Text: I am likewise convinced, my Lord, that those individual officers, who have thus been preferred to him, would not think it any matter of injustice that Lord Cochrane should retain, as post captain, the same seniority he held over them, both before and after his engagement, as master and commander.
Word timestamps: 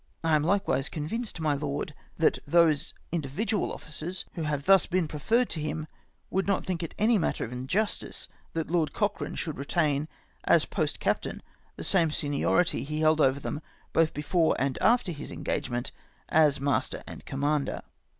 I 0.23 0.35
am 0.35 0.41
likewise 0.41 0.89
convinced, 0.89 1.39
my 1.39 1.53
Lord, 1.53 1.93
that 2.17 2.39
those 2.47 2.95
individual 3.11 3.71
officers, 3.71 4.25
who 4.33 4.41
have 4.41 4.65
thus 4.65 4.87
been 4.87 5.07
preferred 5.07 5.47
to 5.49 5.59
him, 5.61 5.85
would 6.31 6.47
not 6.47 6.65
think 6.65 6.81
it 6.81 6.95
any 6.97 7.19
matter 7.19 7.45
of 7.45 7.51
injustice 7.51 8.27
that 8.53 8.71
Lord 8.71 8.93
Cochrane 8.93 9.35
should 9.35 9.59
retain, 9.59 10.07
as 10.43 10.65
post 10.65 10.99
captain, 10.99 11.43
the 11.75 11.83
same 11.83 12.09
seniority 12.09 12.83
he 12.83 13.01
held 13.01 13.21
over 13.21 13.39
them, 13.39 13.61
both 13.93 14.11
before 14.15 14.55
and 14.57 14.75
after 14.81 15.11
his 15.11 15.31
engagement, 15.31 15.91
as 16.29 16.59
master 16.59 17.03
and 17.05 17.23
commander. 17.23 17.83